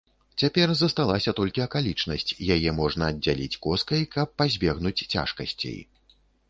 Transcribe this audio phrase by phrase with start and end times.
[0.43, 5.79] Цяпер засталася толькі акалічнасць, яе можна аддзяліць коскай, каб пазбегнуць цяжкасцей.